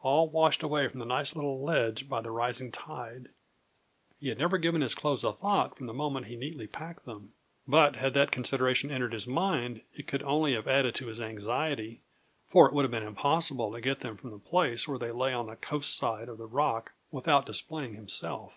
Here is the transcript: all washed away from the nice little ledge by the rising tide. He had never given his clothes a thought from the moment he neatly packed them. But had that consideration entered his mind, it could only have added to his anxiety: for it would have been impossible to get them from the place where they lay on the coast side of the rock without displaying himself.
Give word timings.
all 0.00 0.26
washed 0.26 0.62
away 0.62 0.88
from 0.88 1.00
the 1.00 1.04
nice 1.04 1.36
little 1.36 1.62
ledge 1.62 2.08
by 2.08 2.22
the 2.22 2.30
rising 2.30 2.72
tide. 2.72 3.28
He 4.18 4.30
had 4.30 4.38
never 4.38 4.56
given 4.56 4.80
his 4.80 4.94
clothes 4.94 5.22
a 5.22 5.32
thought 5.34 5.76
from 5.76 5.84
the 5.86 5.92
moment 5.92 6.28
he 6.28 6.34
neatly 6.36 6.66
packed 6.66 7.04
them. 7.04 7.34
But 7.68 7.96
had 7.96 8.14
that 8.14 8.30
consideration 8.30 8.90
entered 8.90 9.12
his 9.12 9.26
mind, 9.26 9.82
it 9.94 10.06
could 10.06 10.22
only 10.22 10.54
have 10.54 10.66
added 10.66 10.94
to 10.94 11.08
his 11.08 11.20
anxiety: 11.20 12.00
for 12.48 12.66
it 12.66 12.72
would 12.72 12.84
have 12.86 12.90
been 12.90 13.02
impossible 13.02 13.70
to 13.72 13.82
get 13.82 14.00
them 14.00 14.16
from 14.16 14.30
the 14.30 14.38
place 14.38 14.88
where 14.88 14.98
they 14.98 15.12
lay 15.12 15.34
on 15.34 15.44
the 15.46 15.56
coast 15.56 15.94
side 15.94 16.30
of 16.30 16.38
the 16.38 16.46
rock 16.46 16.92
without 17.10 17.44
displaying 17.44 17.96
himself. 17.96 18.54